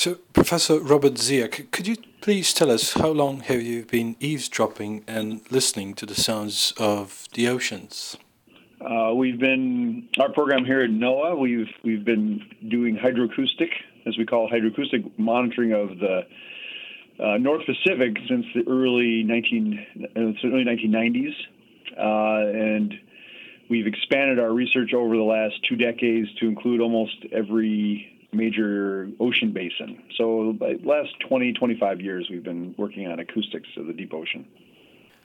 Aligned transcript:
So, 0.00 0.14
Professor 0.32 0.80
Robert 0.80 1.16
Dziak, 1.16 1.70
could 1.72 1.86
you 1.86 1.96
please 2.22 2.54
tell 2.54 2.70
us 2.70 2.94
how 2.94 3.10
long 3.10 3.40
have 3.40 3.60
you 3.60 3.84
been 3.84 4.16
eavesdropping 4.18 5.04
and 5.06 5.42
listening 5.50 5.92
to 5.96 6.06
the 6.06 6.14
sounds 6.14 6.72
of 6.78 7.28
the 7.34 7.46
oceans? 7.48 8.16
Uh, 8.80 9.12
we've 9.14 9.38
been 9.38 10.08
our 10.18 10.32
program 10.32 10.64
here 10.64 10.80
at 10.80 10.88
NOAA. 10.88 11.38
We've 11.38 11.68
we've 11.84 12.02
been 12.02 12.40
doing 12.70 12.96
hydroacoustic, 12.96 13.72
as 14.06 14.16
we 14.16 14.24
call 14.24 14.48
hydroacoustic 14.48 15.18
monitoring 15.18 15.72
of 15.74 15.98
the 15.98 16.22
uh, 17.22 17.36
North 17.36 17.66
Pacific 17.66 18.16
since 18.26 18.46
the 18.54 18.64
early 18.66 19.22
19 19.22 19.86
uh, 20.16 20.20
early 20.48 20.64
1990s, 20.64 21.34
uh, 21.98 22.48
and 22.58 22.94
we've 23.68 23.86
expanded 23.86 24.38
our 24.38 24.54
research 24.54 24.94
over 24.94 25.14
the 25.14 25.22
last 25.22 25.56
two 25.68 25.76
decades 25.76 26.32
to 26.36 26.48
include 26.48 26.80
almost 26.80 27.18
every 27.32 28.16
major 28.32 29.08
ocean 29.18 29.52
basin. 29.52 30.02
So, 30.16 30.56
the 30.58 30.80
last 30.84 31.18
20, 31.28 31.52
25 31.52 32.00
years, 32.00 32.28
we've 32.30 32.44
been 32.44 32.74
working 32.78 33.06
on 33.06 33.18
acoustics 33.18 33.68
of 33.76 33.86
the 33.86 33.92
deep 33.92 34.12
ocean. 34.14 34.46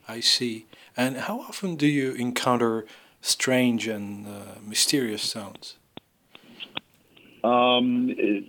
I 0.07 0.20
see. 0.20 0.66
And 0.95 1.17
how 1.17 1.39
often 1.41 1.75
do 1.75 1.88
you 1.88 2.11
encounter 2.13 2.85
strange 3.21 3.88
and 3.88 4.27
uh, 4.27 4.59
mysterious 4.63 5.23
sounds? 5.23 5.77
Um, 7.44 8.13
it, 8.17 8.44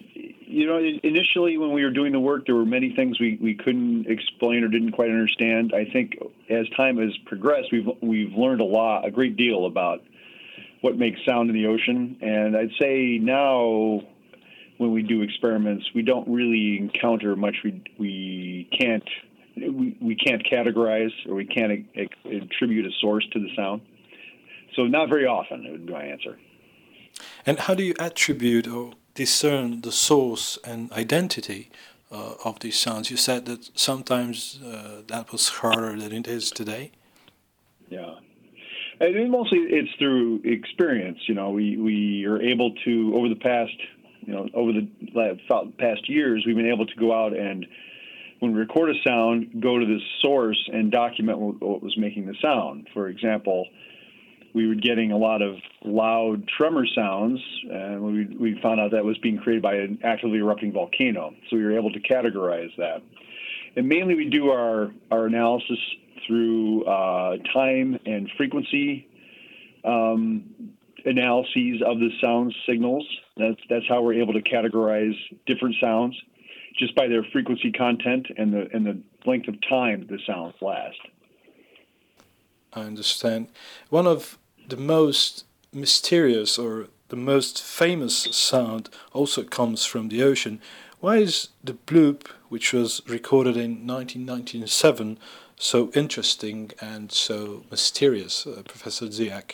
you 0.46 0.66
know, 0.66 0.78
initially 0.78 1.58
when 1.58 1.72
we 1.72 1.84
were 1.84 1.90
doing 1.90 2.12
the 2.12 2.20
work, 2.20 2.46
there 2.46 2.54
were 2.54 2.64
many 2.64 2.94
things 2.94 3.18
we, 3.20 3.36
we 3.42 3.54
couldn't 3.54 4.06
explain 4.06 4.62
or 4.64 4.68
didn't 4.68 4.92
quite 4.92 5.10
understand. 5.10 5.72
I 5.74 5.84
think 5.84 6.16
as 6.48 6.68
time 6.70 6.98
has 6.98 7.16
progressed, 7.26 7.72
we've 7.72 7.88
we've 8.00 8.32
learned 8.32 8.60
a 8.60 8.64
lot, 8.64 9.04
a 9.04 9.10
great 9.10 9.36
deal 9.36 9.66
about 9.66 10.02
what 10.80 10.96
makes 10.96 11.22
sound 11.26 11.50
in 11.50 11.56
the 11.56 11.66
ocean. 11.66 12.16
And 12.20 12.56
I'd 12.56 12.70
say 12.80 13.18
now 13.18 14.02
when 14.78 14.92
we 14.92 15.02
do 15.02 15.22
experiments, 15.22 15.90
we 15.94 16.02
don't 16.02 16.28
really 16.28 16.78
encounter 16.78 17.34
much. 17.36 17.56
We 17.64 17.82
we 17.98 18.68
can't 18.78 19.08
we, 19.56 19.96
we 20.00 20.14
can't 20.14 20.44
categorize 20.44 21.12
or 21.26 21.34
we 21.34 21.46
can't 21.46 21.86
attribute 22.24 22.86
a 22.86 22.90
source 23.00 23.26
to 23.32 23.38
the 23.40 23.48
sound. 23.56 23.82
So 24.74 24.86
not 24.86 25.08
very 25.08 25.26
often 25.26 25.70
would 25.70 25.86
be 25.86 25.92
my 25.92 26.04
answer. 26.04 26.38
And 27.46 27.58
how 27.60 27.74
do 27.74 27.82
you 27.82 27.94
attribute 27.98 28.68
or 28.68 28.92
discern 29.14 29.80
the 29.80 29.92
source 29.92 30.58
and 30.64 30.92
identity 30.92 31.70
uh, 32.12 32.34
of 32.44 32.60
these 32.60 32.78
sounds? 32.78 33.10
You 33.10 33.16
said 33.16 33.46
that 33.46 33.70
sometimes 33.78 34.60
uh, 34.62 35.02
that 35.06 35.32
was 35.32 35.48
harder 35.48 35.98
than 35.98 36.12
it 36.12 36.26
is 36.28 36.50
today. 36.50 36.92
Yeah. 37.88 38.16
And 39.00 39.30
mostly 39.30 39.58
it's 39.60 39.92
through 39.98 40.42
experience. 40.44 41.18
You 41.26 41.34
know, 41.34 41.50
we, 41.50 41.76
we 41.76 42.24
are 42.26 42.40
able 42.40 42.74
to, 42.84 43.14
over 43.14 43.28
the 43.28 43.36
past 43.36 43.76
you 44.26 44.34
know, 44.34 44.48
over 44.54 44.72
the 44.72 44.86
past 45.78 46.08
years, 46.08 46.44
we've 46.46 46.56
been 46.56 46.70
able 46.70 46.86
to 46.86 46.96
go 46.96 47.14
out 47.14 47.36
and, 47.36 47.66
when 48.40 48.52
we 48.52 48.58
record 48.58 48.90
a 48.90 48.94
sound, 49.06 49.62
go 49.62 49.78
to 49.78 49.86
the 49.86 49.98
source 50.20 50.62
and 50.72 50.92
document 50.92 51.38
what 51.38 51.82
was 51.82 51.96
making 51.96 52.26
the 52.26 52.34
sound. 52.42 52.86
For 52.92 53.08
example, 53.08 53.66
we 54.54 54.66
were 54.66 54.74
getting 54.74 55.12
a 55.12 55.16
lot 55.16 55.42
of 55.42 55.56
loud 55.84 56.46
tremor 56.48 56.86
sounds, 56.94 57.40
and 57.70 58.02
we, 58.02 58.36
we 58.36 58.60
found 58.62 58.80
out 58.80 58.90
that 58.92 59.04
was 59.04 59.16
being 59.18 59.38
created 59.38 59.62
by 59.62 59.76
an 59.76 59.98
actively 60.04 60.38
erupting 60.38 60.72
volcano. 60.72 61.34
So 61.48 61.56
we 61.56 61.64
were 61.64 61.78
able 61.78 61.92
to 61.92 62.00
categorize 62.00 62.74
that. 62.76 63.02
And 63.76 63.88
mainly 63.88 64.14
we 64.14 64.28
do 64.28 64.48
our, 64.50 64.92
our 65.10 65.26
analysis 65.26 65.78
through 66.26 66.84
uh, 66.84 67.36
time 67.52 67.98
and 68.06 68.30
frequency 68.36 69.08
um, 69.84 70.75
analyses 71.06 71.82
of 71.86 71.98
the 71.98 72.10
sound 72.20 72.54
signals. 72.68 73.06
That's 73.36 73.60
that's 73.68 73.88
how 73.88 74.02
we're 74.02 74.20
able 74.20 74.34
to 74.34 74.42
categorize 74.42 75.16
different 75.46 75.76
sounds 75.80 76.20
just 76.78 76.94
by 76.94 77.06
their 77.06 77.24
frequency 77.32 77.72
content 77.72 78.26
and 78.36 78.52
the 78.52 78.68
and 78.72 78.86
the 78.86 79.02
length 79.24 79.48
of 79.48 79.54
time 79.68 80.06
the 80.08 80.18
sounds 80.26 80.54
last. 80.60 80.98
I 82.72 82.80
understand. 82.80 83.48
One 83.88 84.06
of 84.06 84.38
the 84.68 84.76
most 84.76 85.44
mysterious 85.72 86.58
or 86.58 86.88
the 87.08 87.16
most 87.16 87.62
famous 87.62 88.16
sound 88.32 88.90
also 89.12 89.44
comes 89.44 89.84
from 89.86 90.08
the 90.08 90.22
ocean. 90.22 90.60
Why 91.00 91.18
is 91.18 91.50
the 91.62 91.74
bloop, 91.74 92.26
which 92.48 92.72
was 92.72 93.00
recorded 93.06 93.56
in 93.56 93.86
1997, 93.86 95.18
so 95.56 95.90
interesting 95.94 96.72
and 96.80 97.12
so 97.12 97.64
mysterious, 97.70 98.46
uh, 98.46 98.62
Professor 98.66 99.06
Dziak? 99.06 99.52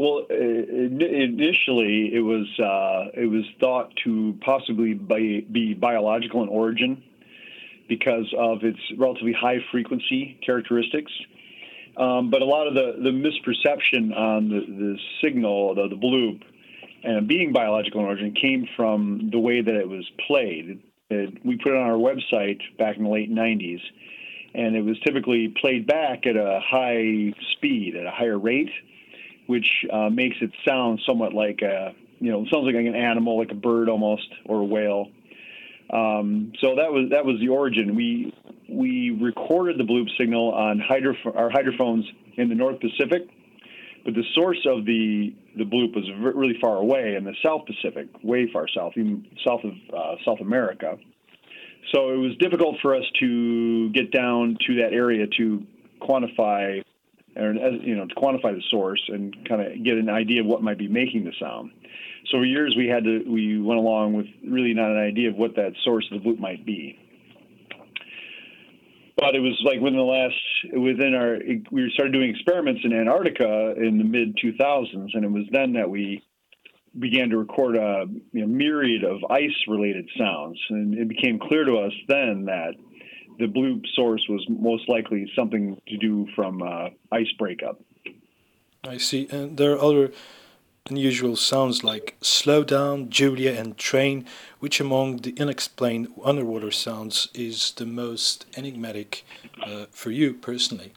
Well, 0.00 0.24
initially 0.30 2.14
it 2.14 2.24
was 2.24 2.48
uh, 2.58 3.10
it 3.20 3.26
was 3.26 3.44
thought 3.60 3.92
to 4.04 4.34
possibly 4.40 4.94
be, 4.94 5.42
be 5.42 5.74
biological 5.74 6.42
in 6.42 6.48
origin 6.48 7.02
because 7.86 8.24
of 8.38 8.64
its 8.64 8.78
relatively 8.96 9.34
high 9.34 9.58
frequency 9.70 10.40
characteristics. 10.42 11.12
Um, 11.98 12.30
but 12.30 12.40
a 12.40 12.46
lot 12.46 12.66
of 12.66 12.72
the, 12.72 12.94
the 12.96 13.10
misperception 13.10 14.16
on 14.16 14.48
the, 14.48 14.60
the 14.60 14.96
signal, 15.22 15.74
the, 15.74 15.88
the 15.88 15.96
bloop, 15.96 16.40
and 17.04 17.28
being 17.28 17.52
biological 17.52 18.00
in 18.00 18.06
origin 18.06 18.34
came 18.40 18.66
from 18.74 19.28
the 19.30 19.38
way 19.38 19.60
that 19.60 19.74
it 19.74 19.86
was 19.86 20.10
played. 20.26 20.82
It, 21.10 21.44
we 21.44 21.58
put 21.58 21.72
it 21.72 21.76
on 21.76 21.90
our 21.90 21.98
website 21.98 22.60
back 22.78 22.96
in 22.96 23.04
the 23.04 23.10
late 23.10 23.30
90s, 23.30 23.82
and 24.54 24.76
it 24.76 24.82
was 24.82 24.98
typically 25.00 25.52
played 25.60 25.86
back 25.86 26.26
at 26.26 26.36
a 26.36 26.58
high 26.64 27.34
speed, 27.52 27.96
at 27.96 28.06
a 28.06 28.10
higher 28.10 28.38
rate 28.38 28.70
which 29.50 29.84
uh, 29.92 30.08
makes 30.08 30.36
it 30.40 30.52
sound 30.64 31.00
somewhat 31.04 31.34
like 31.34 31.60
a, 31.60 31.92
you 32.20 32.30
know, 32.30 32.46
sounds 32.52 32.66
like 32.66 32.76
an 32.76 32.94
animal, 32.94 33.36
like 33.36 33.50
a 33.50 33.56
bird 33.56 33.88
almost, 33.88 34.28
or 34.46 34.60
a 34.60 34.64
whale. 34.64 35.08
Um, 35.92 36.52
so 36.60 36.76
that 36.76 36.92
was 36.92 37.10
that 37.10 37.24
was 37.24 37.40
the 37.40 37.48
origin. 37.48 37.96
We 37.96 38.32
we 38.68 39.10
recorded 39.10 39.76
the 39.76 39.82
bloop 39.82 40.06
signal 40.16 40.52
on 40.52 40.78
hydro, 40.78 41.16
our 41.34 41.50
hydrophones 41.50 42.04
in 42.36 42.48
the 42.48 42.54
North 42.54 42.78
Pacific, 42.78 43.22
but 44.04 44.14
the 44.14 44.22
source 44.36 44.64
of 44.66 44.84
the 44.84 45.34
the 45.58 45.64
bloop 45.64 45.96
was 45.96 46.08
really 46.20 46.56
far 46.60 46.76
away 46.76 47.16
in 47.16 47.24
the 47.24 47.34
South 47.44 47.62
Pacific, 47.66 48.06
way 48.22 48.48
far 48.52 48.68
south, 48.68 48.92
even 48.94 49.26
south 49.44 49.64
of 49.64 49.72
uh, 49.92 50.14
South 50.24 50.40
America. 50.40 50.96
So 51.92 52.10
it 52.10 52.18
was 52.18 52.36
difficult 52.36 52.76
for 52.80 52.94
us 52.94 53.04
to 53.18 53.90
get 53.90 54.12
down 54.12 54.58
to 54.68 54.76
that 54.76 54.92
area 54.92 55.26
to 55.38 55.66
quantify 56.00 56.84
or 57.36 57.52
you 57.52 57.94
know 57.96 58.06
to 58.06 58.14
quantify 58.14 58.54
the 58.54 58.62
source 58.70 59.02
and 59.08 59.36
kind 59.48 59.60
of 59.60 59.84
get 59.84 59.96
an 59.96 60.08
idea 60.08 60.40
of 60.40 60.46
what 60.46 60.62
might 60.62 60.78
be 60.78 60.88
making 60.88 61.24
the 61.24 61.32
sound. 61.40 61.70
So 62.30 62.38
for 62.38 62.44
years 62.44 62.74
we 62.76 62.86
had 62.86 63.04
to 63.04 63.24
we 63.28 63.60
went 63.60 63.78
along 63.78 64.14
with 64.14 64.26
really 64.46 64.74
not 64.74 64.90
an 64.90 64.98
idea 64.98 65.30
of 65.30 65.36
what 65.36 65.56
that 65.56 65.72
source 65.84 66.06
of 66.10 66.22
the 66.22 66.28
bloop 66.28 66.38
might 66.38 66.64
be. 66.64 66.98
But 69.16 69.34
it 69.34 69.40
was 69.40 69.60
like 69.64 69.80
within 69.80 69.98
the 69.98 70.02
last 70.02 70.80
within 70.80 71.14
our 71.14 71.38
we 71.70 71.90
started 71.92 72.12
doing 72.12 72.30
experiments 72.30 72.80
in 72.84 72.92
Antarctica 72.92 73.74
in 73.76 73.98
the 73.98 74.04
mid 74.04 74.36
2000s, 74.36 75.10
and 75.14 75.24
it 75.24 75.30
was 75.30 75.44
then 75.52 75.74
that 75.74 75.88
we 75.88 76.22
began 76.98 77.30
to 77.30 77.38
record 77.38 77.76
a 77.76 78.06
you 78.32 78.40
know, 78.40 78.46
myriad 78.46 79.04
of 79.04 79.18
ice 79.30 79.54
related 79.68 80.08
sounds, 80.18 80.58
and 80.70 80.94
it 80.94 81.08
became 81.08 81.38
clear 81.38 81.64
to 81.64 81.76
us 81.76 81.92
then 82.08 82.46
that 82.46 82.72
the 83.40 83.46
bloop 83.46 83.86
source 83.94 84.24
was 84.28 84.44
most 84.48 84.88
likely 84.88 85.30
something 85.34 85.80
to 85.88 85.96
do 85.96 86.28
from 86.36 86.62
uh, 86.62 86.90
ice 87.10 87.32
breakup. 87.38 87.80
I 88.84 88.98
see. 88.98 89.28
And 89.30 89.56
there 89.56 89.72
are 89.72 89.82
other 89.82 90.12
unusual 90.88 91.36
sounds 91.36 91.82
like 91.82 92.16
slow 92.20 92.64
down, 92.64 93.10
Julia, 93.10 93.52
and 93.52 93.76
train. 93.76 94.26
Which 94.58 94.78
among 94.78 95.18
the 95.18 95.34
unexplained 95.40 96.08
underwater 96.22 96.70
sounds 96.70 97.28
is 97.34 97.72
the 97.72 97.86
most 97.86 98.44
enigmatic 98.56 99.24
uh, 99.62 99.86
for 99.90 100.10
you 100.10 100.34
personally? 100.34 100.92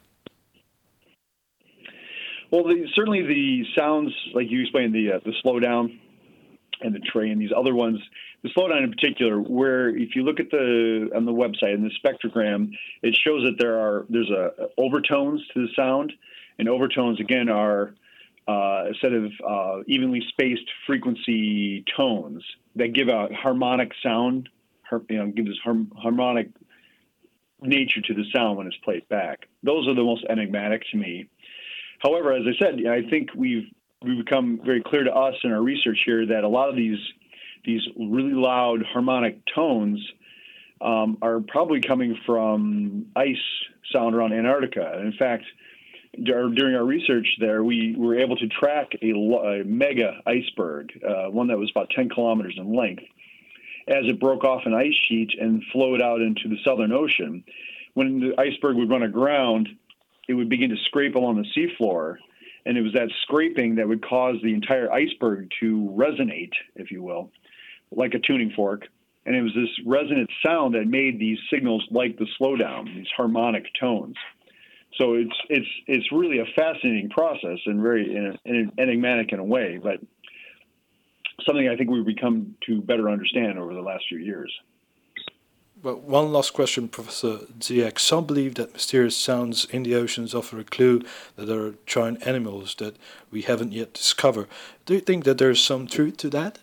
Well, 2.51 2.65
the, 2.65 2.85
certainly 2.93 3.23
the 3.23 3.65
sounds, 3.75 4.13
like 4.33 4.51
you 4.51 4.61
explained, 4.61 4.93
the 4.93 5.13
uh, 5.13 5.19
the 5.25 5.33
slow 5.41 5.59
down 5.59 5.99
and 6.81 6.93
the 6.93 6.99
train. 6.99 7.39
These 7.39 7.53
other 7.55 7.73
ones 7.73 7.99
the 8.43 8.49
slowdown 8.49 8.83
in 8.83 8.91
particular, 8.91 9.39
where 9.39 9.89
if 9.89 10.15
you 10.15 10.23
look 10.23 10.39
at 10.39 10.51
the 10.51 11.09
on 11.15 11.25
the 11.25 11.31
website 11.31 11.73
and 11.73 11.83
the 11.83 11.91
spectrogram, 12.03 12.71
it 13.01 13.15
shows 13.15 13.43
that 13.43 13.55
there 13.57 13.79
are 13.79 14.05
there's 14.09 14.29
a 14.29 14.51
overtones 14.77 15.41
to 15.53 15.65
the 15.65 15.73
sound, 15.75 16.13
and 16.59 16.67
overtones 16.67 17.19
again 17.19 17.49
are 17.49 17.95
uh, 18.47 18.89
a 18.89 18.93
set 19.01 19.13
of 19.13 19.31
uh, 19.47 19.83
evenly 19.87 20.21
spaced 20.27 20.69
frequency 20.85 21.85
tones 21.95 22.43
that 22.75 22.89
give 22.93 23.07
a 23.07 23.29
harmonic 23.33 23.91
sound, 24.03 24.49
you 25.09 25.17
know, 25.17 25.27
gives 25.27 25.57
harmonic 25.95 26.49
nature 27.61 28.01
to 28.01 28.13
the 28.13 28.25
sound 28.35 28.57
when 28.57 28.67
it's 28.67 28.75
played 28.83 29.07
back. 29.07 29.47
Those 29.63 29.87
are 29.87 29.95
the 29.95 30.03
most 30.03 30.25
enigmatic 30.29 30.83
to 30.91 30.97
me. 30.97 31.29
However, 31.99 32.33
as 32.33 32.43
I 32.45 32.59
said, 32.61 32.85
I 32.85 33.09
think 33.09 33.29
we've 33.33 33.67
we've 34.01 34.17
become 34.25 34.59
very 34.65 34.83
clear 34.83 35.05
to 35.05 35.13
us 35.13 35.35
in 35.45 35.53
our 35.53 35.61
research 35.61 36.01
here 36.05 36.25
that 36.25 36.43
a 36.43 36.49
lot 36.49 36.67
of 36.67 36.75
these 36.75 36.99
these 37.65 37.81
really 37.97 38.33
loud 38.33 38.83
harmonic 38.83 39.39
tones 39.53 39.99
um, 40.81 41.17
are 41.21 41.39
probably 41.39 41.79
coming 41.81 42.17
from 42.25 43.07
ice 43.15 43.37
sound 43.91 44.15
around 44.15 44.33
Antarctica. 44.33 44.99
In 44.99 45.13
fact, 45.13 45.45
during 46.21 46.75
our 46.75 46.83
research 46.83 47.27
there, 47.39 47.63
we 47.63 47.95
were 47.97 48.17
able 48.19 48.35
to 48.35 48.47
track 48.47 48.91
a, 49.01 49.11
a 49.11 49.63
mega 49.63 50.19
iceberg, 50.25 50.91
uh, 51.07 51.29
one 51.29 51.47
that 51.47 51.57
was 51.57 51.71
about 51.71 51.89
10 51.89 52.09
kilometers 52.09 52.55
in 52.57 52.75
length. 52.75 53.03
as 53.87 54.05
it 54.05 54.19
broke 54.19 54.43
off 54.43 54.61
an 54.65 54.73
ice 54.73 54.93
sheet 55.07 55.31
and 55.39 55.63
flowed 55.71 56.01
out 56.01 56.21
into 56.21 56.49
the 56.49 56.57
Southern 56.63 56.91
Ocean. 56.91 57.43
When 57.93 58.19
the 58.19 58.39
iceberg 58.39 58.75
would 58.77 58.89
run 58.89 59.03
aground, 59.03 59.69
it 60.27 60.33
would 60.33 60.49
begin 60.49 60.69
to 60.69 60.77
scrape 60.85 61.15
along 61.15 61.41
the 61.41 61.47
seafloor. 61.55 62.17
And 62.65 62.77
it 62.77 62.81
was 62.81 62.93
that 62.93 63.09
scraping 63.23 63.75
that 63.75 63.87
would 63.87 64.05
cause 64.05 64.35
the 64.41 64.53
entire 64.53 64.91
iceberg 64.91 65.49
to 65.59 65.93
resonate, 65.97 66.53
if 66.75 66.91
you 66.91 67.03
will, 67.03 67.31
like 67.95 68.13
a 68.13 68.19
tuning 68.19 68.51
fork. 68.55 68.87
And 69.25 69.35
it 69.35 69.41
was 69.41 69.53
this 69.53 69.69
resonant 69.85 70.29
sound 70.45 70.75
that 70.75 70.85
made 70.85 71.19
these 71.19 71.37
signals 71.51 71.85
like 71.89 72.17
the 72.17 72.27
slowdown, 72.39 72.93
these 72.93 73.07
harmonic 73.15 73.65
tones. 73.79 74.15
So 74.97 75.13
it's 75.13 75.35
it's 75.49 75.67
it's 75.87 76.11
really 76.11 76.39
a 76.39 76.45
fascinating 76.55 77.09
process 77.09 77.59
and 77.65 77.81
very 77.81 78.37
enigmatic 78.77 79.31
in 79.31 79.39
a 79.39 79.43
way, 79.43 79.79
but 79.81 79.99
something 81.45 81.67
I 81.67 81.75
think 81.75 81.89
we've 81.89 82.05
become 82.05 82.55
to 82.67 82.81
better 82.81 83.09
understand 83.09 83.57
over 83.57 83.73
the 83.73 83.81
last 83.81 84.03
few 84.07 84.19
years. 84.19 84.53
Well, 85.81 85.95
one 85.95 86.31
last 86.31 86.53
question, 86.53 86.87
Professor 86.87 87.39
Dziak. 87.59 87.99
Some 87.99 88.25
believe 88.25 88.55
that 88.55 88.71
mysterious 88.71 89.17
sounds 89.17 89.65
in 89.65 89.83
the 89.83 89.95
oceans 89.95 90.33
offer 90.33 90.59
a 90.59 90.63
clue 90.63 91.01
that 91.35 91.45
there 91.45 91.59
are 91.59 91.75
giant 91.85 92.25
animals 92.25 92.75
that 92.75 92.95
we 93.31 93.41
haven't 93.41 93.73
yet 93.73 93.93
discovered. 93.93 94.47
Do 94.85 94.93
you 94.93 95.01
think 95.01 95.25
that 95.25 95.39
there's 95.39 95.61
some 95.61 95.87
truth 95.87 96.17
to 96.17 96.29
that? 96.29 96.59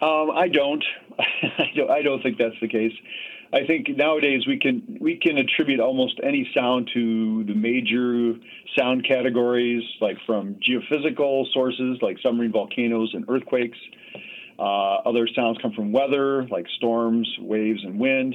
Um, 0.00 0.30
I 0.30 0.48
don't. 0.48 0.84
I 1.18 1.70
don't. 1.74 1.90
I 1.90 2.02
don't 2.02 2.22
think 2.22 2.38
that's 2.38 2.58
the 2.60 2.68
case. 2.68 2.92
I 3.52 3.66
think 3.66 3.88
nowadays 3.96 4.46
we 4.46 4.58
can 4.58 4.98
we 5.00 5.16
can 5.16 5.38
attribute 5.38 5.80
almost 5.80 6.20
any 6.22 6.50
sound 6.54 6.90
to 6.94 7.44
the 7.44 7.54
major 7.54 8.34
sound 8.76 9.06
categories, 9.06 9.82
like 10.00 10.18
from 10.26 10.56
geophysical 10.56 11.50
sources 11.52 11.98
like 12.02 12.18
submarine 12.22 12.52
volcanoes 12.52 13.10
and 13.14 13.24
earthquakes. 13.28 13.78
Uh, 14.58 14.96
other 15.06 15.26
sounds 15.34 15.56
come 15.62 15.72
from 15.72 15.92
weather, 15.92 16.46
like 16.48 16.66
storms, 16.76 17.28
waves, 17.40 17.80
and 17.84 17.98
wind. 17.98 18.34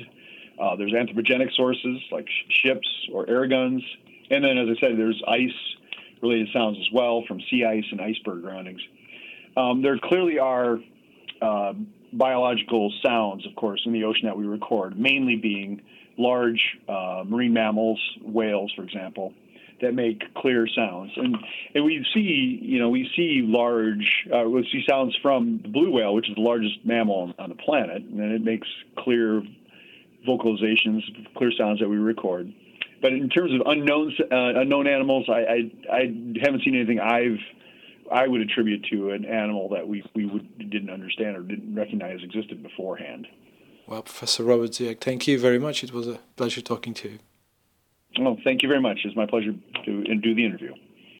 Uh, 0.59 0.75
there's 0.77 0.93
anthropogenic 0.93 1.53
sources 1.55 1.99
like 2.11 2.27
sh- 2.27 2.61
ships 2.65 2.87
or 3.11 3.29
air 3.29 3.45
guns, 3.45 3.83
and 4.29 4.43
then, 4.43 4.57
as 4.57 4.67
I 4.69 4.79
said, 4.79 4.97
there's 4.97 5.21
ice-related 5.27 6.47
sounds 6.53 6.77
as 6.79 6.87
well 6.93 7.23
from 7.27 7.39
sea 7.49 7.65
ice 7.65 7.83
and 7.91 7.99
iceberg 7.99 8.41
groundings. 8.41 8.81
Um, 9.57 9.81
there 9.81 9.99
clearly 9.99 10.39
are 10.39 10.79
uh, 11.43 11.73
biological 12.13 12.91
sounds, 13.05 13.45
of 13.45 13.55
course, 13.55 13.81
in 13.85 13.91
the 13.91 14.03
ocean 14.03 14.25
that 14.25 14.37
we 14.37 14.45
record, 14.45 14.97
mainly 14.97 15.35
being 15.35 15.81
large 16.17 16.61
uh, 16.87 17.23
marine 17.25 17.53
mammals, 17.53 17.99
whales, 18.23 18.71
for 18.75 18.83
example, 18.83 19.33
that 19.81 19.93
make 19.93 20.33
clear 20.35 20.67
sounds. 20.67 21.11
And 21.15 21.35
and 21.75 21.83
we 21.83 22.05
see, 22.13 22.59
you 22.61 22.79
know, 22.79 22.89
we 22.89 23.09
see 23.15 23.41
large, 23.43 24.27
uh, 24.33 24.47
we 24.47 24.67
see 24.71 24.83
sounds 24.87 25.15
from 25.21 25.59
the 25.61 25.69
blue 25.69 25.91
whale, 25.91 26.13
which 26.13 26.29
is 26.29 26.35
the 26.35 26.41
largest 26.41 26.85
mammal 26.85 27.33
on, 27.37 27.49
the 27.49 27.55
planet, 27.55 28.01
and 28.01 28.19
it 28.31 28.43
makes 28.43 28.67
clear 28.97 29.43
vocalizations, 30.27 31.01
clear 31.35 31.51
sounds 31.57 31.79
that 31.79 31.89
we 31.89 31.97
record. 31.97 32.53
But 33.01 33.11
in 33.11 33.27
terms 33.29 33.51
of 33.53 33.61
unknown 33.65 34.13
uh, 34.31 34.61
unknown 34.61 34.87
animals, 34.87 35.25
I, 35.27 35.41
I 35.41 35.71
I 35.91 36.01
haven't 36.41 36.63
seen 36.63 36.75
anything 36.75 36.99
I've 37.01 37.41
I 38.11 38.27
would 38.27 38.41
attribute 38.41 38.85
to 38.91 39.11
an 39.11 39.25
animal 39.25 39.69
that 39.69 39.87
we, 39.87 40.03
we 40.15 40.25
would, 40.25 40.69
didn't 40.69 40.89
understand 40.89 41.37
or 41.37 41.41
didn't 41.41 41.75
recognize 41.75 42.19
existed 42.23 42.61
beforehand. 42.63 43.27
Well, 43.87 44.01
Professor 44.01 44.43
Robert 44.43 44.71
Dziak, 44.71 45.01
thank 45.01 45.27
you 45.27 45.37
very 45.37 45.59
much. 45.59 45.83
It 45.83 45.91
was 45.93 46.07
a 46.07 46.19
pleasure 46.35 46.61
talking 46.61 46.93
to 46.95 47.09
you. 47.09 47.19
Well, 48.19 48.37
thank 48.43 48.63
you 48.63 48.69
very 48.69 48.81
much. 48.81 48.99
It's 49.03 49.15
my 49.15 49.25
pleasure 49.25 49.53
to 49.85 50.15
do 50.15 50.35
the 50.35 50.45
interview. 50.45 50.73